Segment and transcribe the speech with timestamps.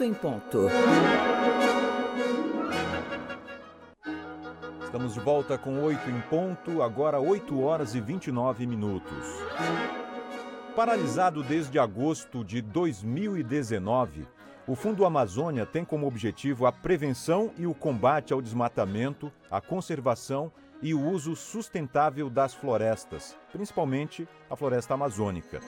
[0.00, 0.66] 8 em ponto.
[4.82, 9.26] Estamos de volta com 8 em ponto, agora 8 horas e 29 minutos.
[10.74, 14.26] Paralisado desde agosto de 2019,
[14.66, 20.50] o Fundo Amazônia tem como objetivo a prevenção e o combate ao desmatamento, a conservação
[20.80, 25.60] e o uso sustentável das florestas, principalmente a floresta amazônica.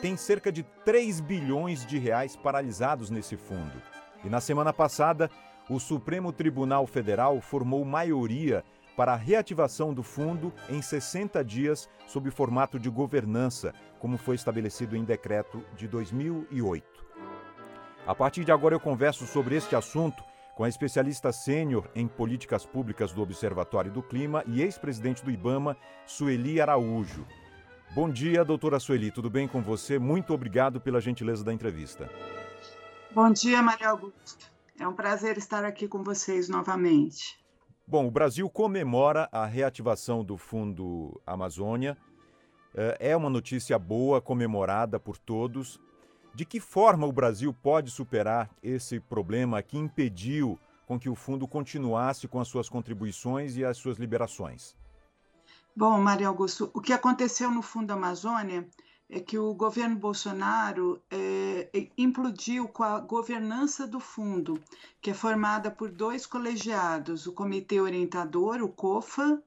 [0.00, 3.82] Tem cerca de 3 bilhões de reais paralisados nesse fundo.
[4.24, 5.30] E na semana passada,
[5.68, 8.62] o Supremo Tribunal Federal formou maioria
[8.96, 14.96] para a reativação do fundo em 60 dias sob formato de governança, como foi estabelecido
[14.96, 16.86] em decreto de 2008.
[18.06, 20.22] A partir de agora eu converso sobre este assunto
[20.54, 25.76] com a especialista sênior em políticas públicas do Observatório do Clima e ex-presidente do IBAMA,
[26.06, 27.26] Sueli Araújo.
[27.96, 29.98] Bom dia, doutora Sueli, tudo bem com você?
[29.98, 32.10] Muito obrigado pela gentileza da entrevista.
[33.10, 34.44] Bom dia, Maria Augusta.
[34.78, 37.42] É um prazer estar aqui com vocês novamente.
[37.86, 41.96] Bom, o Brasil comemora a reativação do Fundo Amazônia.
[42.74, 45.80] É, é uma notícia boa, comemorada por todos.
[46.34, 51.48] De que forma o Brasil pode superar esse problema que impediu com que o fundo
[51.48, 54.76] continuasse com as suas contribuições e as suas liberações?
[55.78, 58.66] Bom, Maria Augusto, o que aconteceu no Fundo Amazônia
[59.10, 64.58] é que o governo Bolsonaro é, implodiu com a governança do fundo,
[65.02, 69.42] que é formada por dois colegiados, o Comitê Orientador, o COFA,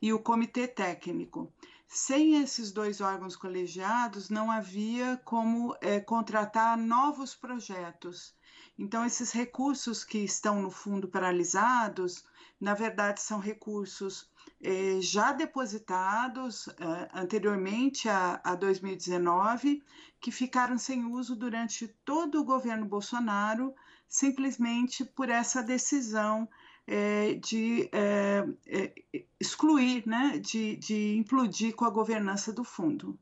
[0.00, 1.52] e o Comitê Técnico.
[1.88, 8.36] Sem esses dois órgãos colegiados, não havia como é, contratar novos projetos.
[8.78, 12.24] Então, esses recursos que estão no fundo paralisados,
[12.62, 14.30] na verdade, são recursos
[14.62, 19.82] eh, já depositados eh, anteriormente a, a 2019,
[20.20, 23.74] que ficaram sem uso durante todo o governo Bolsonaro,
[24.08, 26.48] simplesmente por essa decisão
[26.86, 33.18] é, de é, é, excluir, né, de, de implodir com a governança do fundo.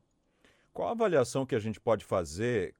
[0.71, 2.75] Qual a avaliação que a gente pode fazer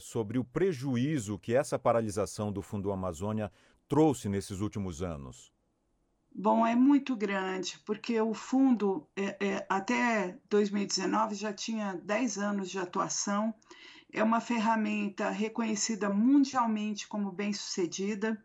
[0.00, 3.52] sobre o prejuízo que essa paralisação do Fundo Amazônia
[3.86, 5.54] trouxe nesses últimos anos?
[6.38, 12.68] Bom, é muito grande, porque o fundo, é, é, até 2019, já tinha 10 anos
[12.68, 13.54] de atuação,
[14.12, 18.38] é uma ferramenta reconhecida mundialmente como bem-sucedida.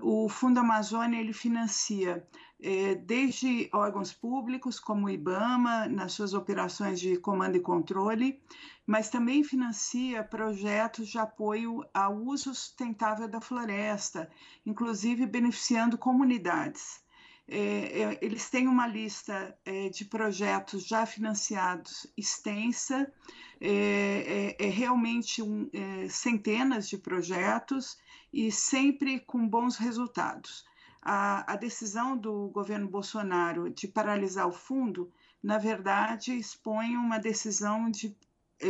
[0.00, 2.26] O Fundo Amazônia ele financia
[2.60, 8.42] é, desde órgãos públicos, como o IBAMA, nas suas operações de comando e controle,
[8.84, 14.28] mas também financia projetos de apoio ao uso sustentável da floresta,
[14.66, 17.06] inclusive beneficiando comunidades.
[17.50, 23.10] É, é, eles têm uma lista é, de projetos já financiados extensa,
[23.58, 25.68] é, é, é realmente um,
[26.10, 27.96] centenas de projetos
[28.30, 30.66] e sempre com bons resultados.
[31.00, 35.10] A, a decisão do governo Bolsonaro de paralisar o fundo,
[35.42, 38.14] na verdade, expõe uma decisão de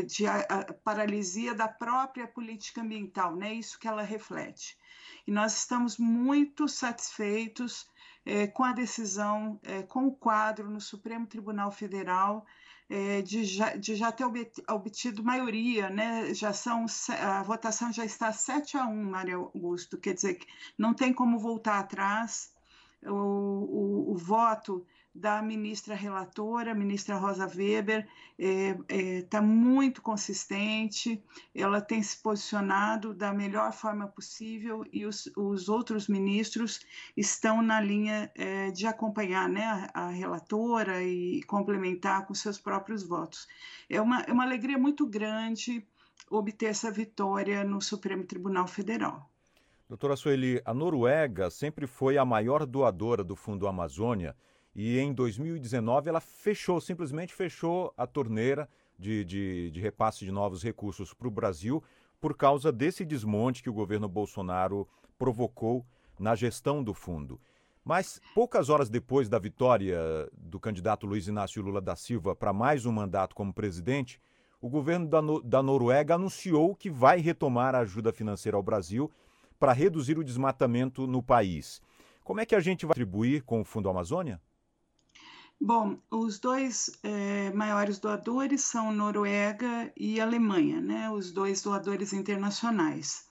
[0.06, 3.54] de a, a paralisia da própria política ambiental, né?
[3.54, 4.76] Isso que ela reflete.
[5.26, 7.88] E nós estamos muito satisfeitos
[8.28, 12.44] é, com a decisão, é, com o quadro no Supremo Tribunal Federal
[12.90, 14.24] é, de, já, de já ter
[14.68, 16.34] obtido maioria, né?
[16.34, 16.84] Já são
[17.20, 20.46] a votação já está 7 a 1, Maria Augusto, quer dizer que
[20.76, 22.52] não tem como voltar atrás.
[23.02, 24.84] O, o, o voto
[25.18, 28.06] da ministra relatora, ministra Rosa Weber,
[28.38, 31.22] está é, é, tá muito consistente,
[31.54, 36.80] ela tem se posicionado da melhor forma possível e os, os outros ministros
[37.16, 43.02] estão na linha é, de acompanhar né, a, a, relatora e complementar com seus próprios
[43.02, 43.48] votos.
[43.90, 45.84] É uma, é uma alegria muito grande
[46.30, 49.28] obter essa vitória no Supremo Tribunal Federal.
[49.88, 54.36] Doutora Sueli, a Noruega sempre foi a maior doadora do Fundo Amazônia
[54.80, 60.62] e em 2019 ela fechou, simplesmente fechou a torneira de, de, de repasse de novos
[60.62, 61.82] recursos para o Brasil
[62.20, 64.86] por causa desse desmonte que o governo Bolsonaro
[65.18, 65.84] provocou
[66.16, 67.40] na gestão do fundo.
[67.84, 69.98] Mas poucas horas depois da vitória
[70.32, 74.20] do candidato Luiz Inácio Lula da Silva para mais um mandato como presidente,
[74.60, 79.10] o governo da, no da Noruega anunciou que vai retomar a ajuda financeira ao Brasil
[79.58, 81.82] para reduzir o desmatamento no país.
[82.22, 84.40] Como é que a gente vai atribuir com o Fundo Amazônia?
[85.60, 91.10] Bom, os dois é, maiores doadores são Noruega e Alemanha, né?
[91.10, 93.26] Os dois doadores internacionais.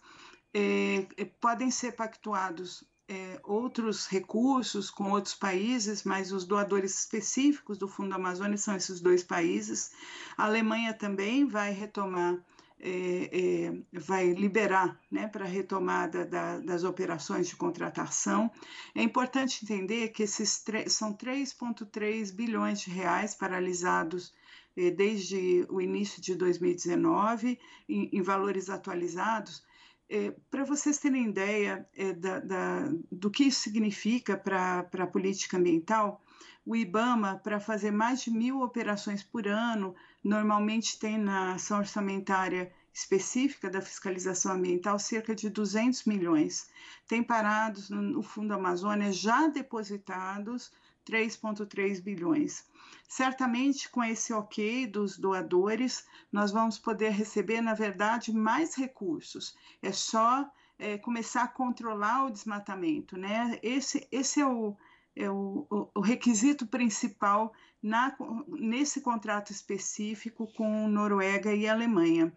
[0.53, 7.77] É, é, podem ser pactuados é, outros recursos com outros países, mas os doadores específicos
[7.77, 9.91] do Fundo Amazônia são esses dois países.
[10.38, 12.38] A Alemanha também vai retomar
[12.79, 18.51] é, é, vai liberar né, para a retomada da, das operações de contratação.
[18.94, 24.33] É importante entender que esses são 3,3 bilhões de reais paralisados
[24.75, 27.59] é, desde o início de 2019,
[27.89, 29.63] em, em valores atualizados.
[30.09, 35.57] É, para vocês terem ideia é, da, da, do que isso significa para a política
[35.57, 36.21] ambiental,
[36.65, 39.95] o IBAMA, para fazer mais de mil operações por ano,
[40.27, 46.69] normalmente tem na ação orçamentária específica da fiscalização ambiental cerca de 200 milhões.
[47.07, 50.71] Tem parados no Fundo Amazônia já depositados
[51.06, 52.65] 3,3 bilhões.
[53.07, 59.56] Certamente, com esse ok dos doadores, nós vamos poder receber, na verdade, mais recursos.
[59.81, 60.45] É só
[60.77, 63.57] é, começar a controlar o desmatamento, né?
[63.63, 64.75] Esse, esse é o,
[65.15, 68.15] é o, o, o requisito principal na,
[68.47, 72.33] nesse contrato específico com Noruega e Alemanha.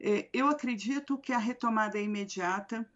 [0.00, 2.88] É, eu acredito que a retomada é imediata.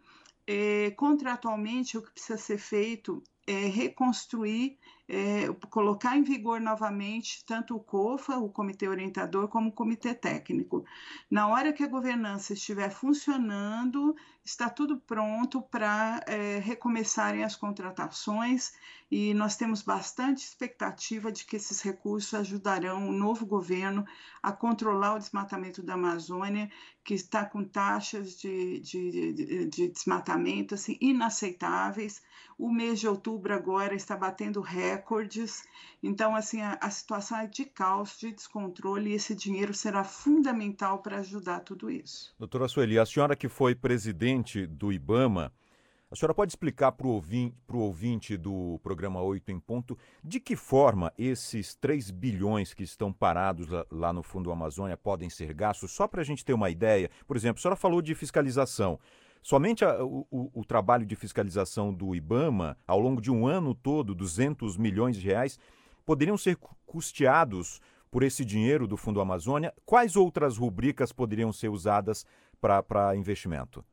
[0.46, 7.74] É, contratualmente, o que precisa ser feito é reconstruir é, colocar em vigor novamente tanto
[7.74, 10.84] o COFA, o Comitê Orientador, como o Comitê Técnico.
[11.30, 14.14] Na hora que a governança estiver funcionando,
[14.44, 18.72] está tudo pronto para é, recomeçarem as contratações
[19.10, 24.04] e nós temos bastante expectativa de que esses recursos ajudarão o novo governo
[24.42, 26.70] a controlar o desmatamento da Amazônia,
[27.02, 32.20] que está com taxas de, de, de, de desmatamento assim, inaceitáveis.
[32.58, 35.64] O mês de outubro agora está batendo recorde recordes.
[36.02, 40.98] Então, assim, a, a situação é de caos, de descontrole, e esse dinheiro será fundamental
[40.98, 42.34] para ajudar tudo isso.
[42.38, 45.52] Doutora Sueli, a senhora que foi presidente do IBAMA,
[46.10, 50.56] a senhora pode explicar para o ouvinte, ouvinte, do programa 8 em ponto de que
[50.56, 55.92] forma esses 3 bilhões que estão parados lá, no Fundo Amazônia podem ser gastos?
[55.92, 57.10] Só para a gente ter uma ideia.
[57.26, 58.98] Por exemplo, a senhora falou de fiscalização.
[59.42, 64.14] Somente a, o, o, trabalho de fiscalização do IBAMA, ao longo de um ano todo,
[64.14, 65.58] 200 milhões de reais,
[66.04, 66.56] poderiam ser
[66.86, 67.80] custeados
[68.10, 69.72] por esse dinheiro do Fundo Amazônia.
[69.84, 72.26] Quais outras rubricas poderiam ser usadas
[72.60, 73.84] para investimento?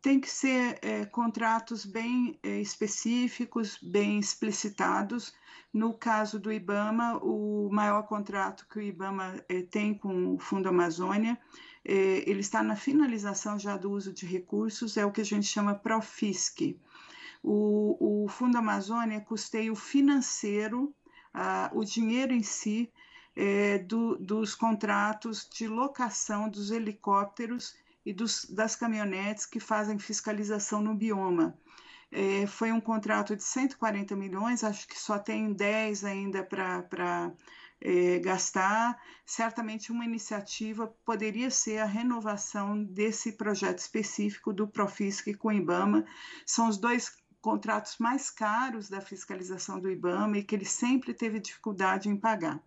[0.00, 5.32] Tem que ser é, contratos bem é, específicos, bem explicitados.
[5.72, 10.68] No caso do IBAMA, o maior contrato que o IBAMA é, tem com o Fundo
[10.68, 11.36] Amazônia
[11.92, 15.74] ele está na finalização já do uso de recursos, é o que a gente chama
[15.74, 16.76] Profisc.
[17.42, 20.94] O, o Fundo Amazônia custeia o financeiro,
[21.72, 22.92] o dinheiro em si,
[23.38, 30.82] é, do, dos contratos de locação dos helicópteros e dos, das caminhonetes que fazem fiscalização
[30.82, 31.56] no bioma.
[32.10, 37.32] É, foi um contrato de 140 milhões, acho que só tem 10 ainda para
[37.80, 39.00] é, gastar.
[39.24, 46.04] Certamente, uma iniciativa poderia ser a renovação desse projeto específico do Profisc com o IBAMA.
[46.44, 51.40] São os dois contratos mais caros da fiscalização do IBAMA e que ele sempre teve
[51.40, 52.60] dificuldade em pagar.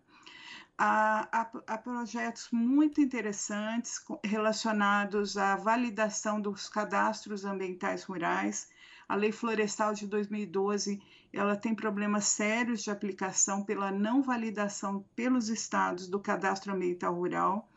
[0.78, 8.68] Há, há, há, projetos muito interessantes relacionados à validação dos cadastros ambientais rurais.
[9.12, 10.98] A Lei Florestal de 2012
[11.34, 17.68] ela tem problemas sérios de aplicação pela não validação pelos estados do cadastro ambiental rural.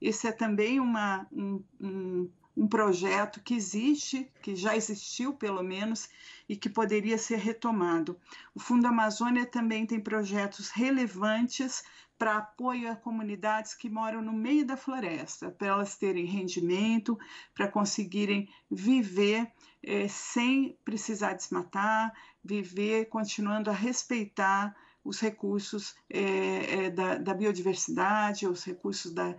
[0.00, 6.08] Esse é também uma, um, um, um projeto que existe, que já existiu pelo menos,
[6.48, 8.16] e que poderia ser retomado.
[8.54, 11.82] O Fundo Amazônia também tem projetos relevantes
[12.18, 17.18] para apoio a comunidades que moram no meio da floresta, para elas terem rendimento,
[17.54, 19.50] para conseguirem viver
[19.82, 28.46] é, sem precisar desmatar, viver continuando a respeitar os recursos é, é, da, da, biodiversidade,
[28.46, 29.34] os recursos da,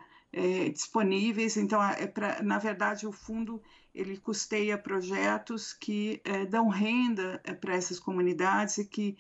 [0.74, 1.56] disponíveis.
[1.56, 3.64] Então, é pra, na verdade, o fundo
[3.96, 9.18] ele custeia projetos que é, dão renda é, para essas comunidades e que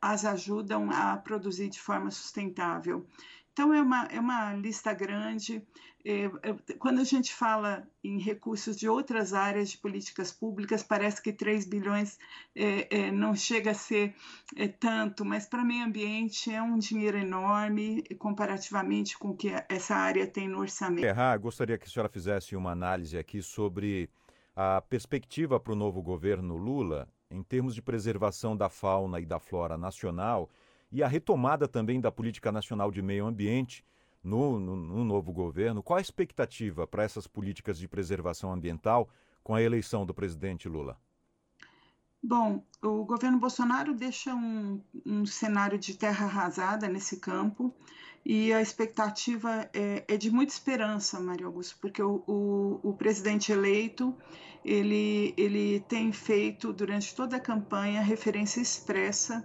[0.00, 3.06] as ajudam a produzir de forma sustentável.
[3.52, 5.62] Então, é uma, é uma lista grande.
[6.04, 11.22] É, é, quando a gente fala em recursos de outras áreas de políticas públicas, parece
[11.22, 12.18] que 3 bilhões
[12.56, 14.14] é, é, não chega a ser
[14.56, 19.94] é, tanto, mas para meio ambiente é um dinheiro enorme comparativamente com o que essa
[19.94, 21.04] área tem no orçamento.
[21.04, 24.10] Errar, gostaria que a senhora fizesse uma análise aqui sobre
[24.56, 29.38] a perspectiva para o novo governo Lula em termos de preservação da fauna e da
[29.38, 30.50] flora nacional
[30.92, 33.84] e a retomada também da política nacional de meio ambiente
[34.22, 35.82] no, no, no novo governo.
[35.82, 39.08] Qual a expectativa para essas políticas de preservação ambiental
[39.42, 40.98] com a eleição do presidente Lula?
[42.22, 47.74] Bom, o governo Bolsonaro deixa um, um cenário de terra arrasada nesse campo
[48.24, 53.50] e a expectativa é, é de muita esperança, Maria Augusto, porque o, o, o, presidente
[53.50, 54.16] eleito
[54.64, 59.44] ele, ele tem feito durante toda a campanha referência expressa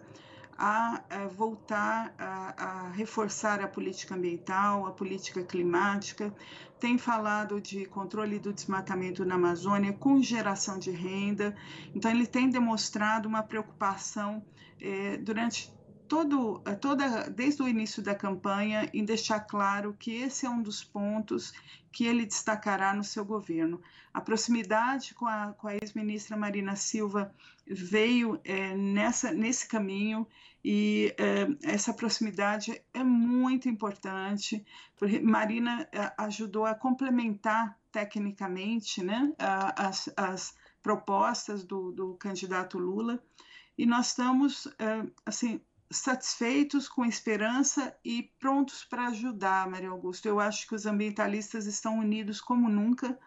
[0.58, 6.34] a, a voltar a, a, reforçar a política ambiental, a política climática,
[6.80, 11.56] tem falado de controle do desmatamento na Amazônia com geração de renda.
[11.94, 14.44] Então, ele tem demonstrado uma preocupação
[14.80, 15.72] eh, durante
[16.08, 20.84] todo, toda, desde o início da campanha em deixar claro que esse é um dos
[20.84, 21.54] pontos
[21.92, 23.82] que ele destacará no seu governo.
[24.14, 27.34] A proximidade com a, com a ex-ministra Marina Silva
[27.66, 30.28] veio é, nessa, nesse caminho
[30.64, 35.88] e é, essa proximidade é muito importante, porque Marina
[36.18, 39.34] ajudou a complementar tecnicamente né,
[39.76, 43.22] as, as propostas do, do candidato Lula
[43.78, 44.68] e nós estamos
[45.26, 50.25] assim satisfeitos, com esperança e prontos para ajudar, Maria Augusto.
[50.27, 53.17] Eu acho que os ambientalistas estão unidos como nunca.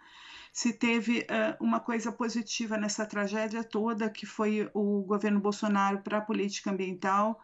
[0.53, 6.19] Se teve uh, uma coisa positiva nessa tragédia toda, que foi o governo Bolsonaro para
[6.19, 7.41] a política ambiental,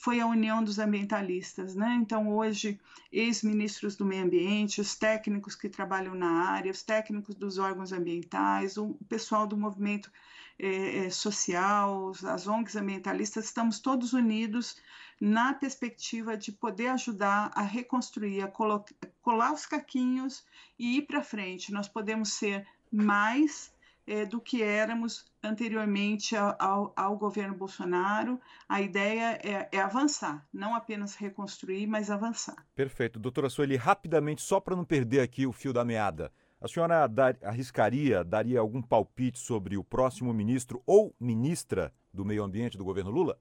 [0.00, 1.74] foi a união dos ambientalistas.
[1.74, 1.98] Né?
[2.00, 2.80] Então, hoje,
[3.12, 8.78] ex-ministros do meio ambiente, os técnicos que trabalham na área, os técnicos dos órgãos ambientais,
[8.78, 10.10] o pessoal do movimento
[10.58, 14.78] é, social, as ONGs ambientalistas, estamos todos unidos
[15.20, 20.42] na perspectiva de poder ajudar a reconstruir, a colar os caquinhos
[20.78, 21.74] e ir para frente.
[21.74, 23.70] Nós podemos ser mais
[24.10, 28.40] é, do que éramos anteriormente ao, ao, governo Bolsonaro.
[28.68, 32.66] A ideia é, é, avançar, não apenas reconstruir, mas avançar.
[32.74, 33.20] Perfeito.
[33.20, 36.32] Doutora Sueli, rapidamente, só para não perder aqui o fio da meada.
[36.60, 42.42] A senhora dar, arriscaria, daria algum palpite sobre o próximo ministro ou ministra do Meio
[42.42, 43.38] Ambiente do governo Lula?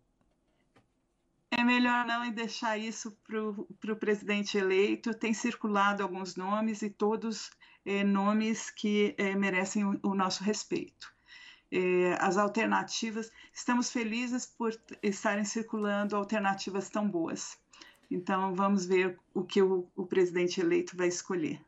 [1.49, 5.15] É melhor não e deixar isso para o presidente eleito.
[5.15, 7.49] Tem circulado alguns nomes e todos
[7.89, 11.11] é, nomes que é, merecem o, o, nosso respeito.
[11.71, 17.57] É, as alternativas, estamos felizes por estarem circulando alternativas tão boas.
[18.11, 21.59] Então, vamos ver o que o, o presidente eleito vai escolher.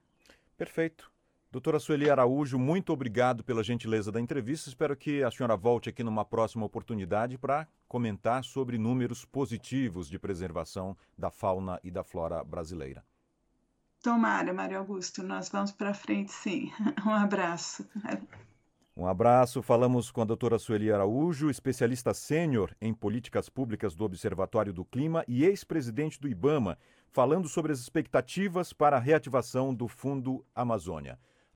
[0.56, 1.12] Perfeito.
[1.51, 4.70] Doutora Sueli Araújo, muito obrigado pela gentileza da entrevista.
[4.70, 10.20] Espero que a senhora volte aqui numa próxima oportunidade para comentar sobre números positivos de
[10.20, 13.04] preservação da fauna e da flora brasileira.
[14.01, 16.72] Tomara, Mário Augusto, nós vamos para frente, sim.
[17.05, 17.88] Um abraço.
[18.98, 19.62] Um abraço.
[19.62, 25.24] Falamos com a doutora Sueli Araújo, especialista sênior em políticas públicas do Observatório do Clima
[25.27, 26.77] e ex-presidente do IBAMA,
[27.12, 31.20] falando sobre as expectativas para a reativação do Fundo Amazônia.